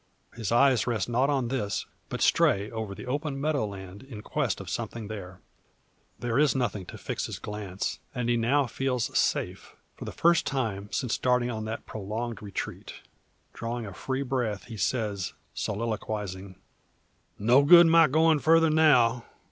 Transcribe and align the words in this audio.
His 0.33 0.51
eyes 0.51 0.87
rest 0.87 1.07
not 1.07 1.29
on 1.29 1.49
this, 1.49 1.85
but 2.09 2.23
stray 2.23 2.71
over 2.71 2.95
the 2.95 3.05
open 3.05 3.39
meadow, 3.39 3.67
land 3.67 4.01
in 4.01 4.23
quest 4.23 4.59
of 4.59 4.67
something 4.67 5.09
there. 5.09 5.41
There 6.17 6.39
is 6.39 6.55
nothing 6.55 6.87
to 6.87 6.97
fix 6.97 7.27
his 7.27 7.37
glance, 7.37 7.99
and 8.15 8.27
he 8.27 8.35
now 8.35 8.65
feels 8.65 9.15
safe, 9.15 9.75
for 9.95 10.05
the 10.05 10.11
first 10.11 10.47
time 10.47 10.89
since 10.91 11.13
starting 11.13 11.51
on 11.51 11.65
that 11.65 11.85
prolonged 11.85 12.41
retreat. 12.41 12.95
Drawing 13.53 13.85
a 13.85 13.93
free 13.93 14.23
breath 14.23 14.63
he 14.63 14.75
says, 14.75 15.33
soliloquising: 15.53 16.55
"No 17.37 17.61
good 17.63 17.85
my 17.85 18.07
going 18.07 18.39
farther 18.39 18.71
now. 18.71 19.25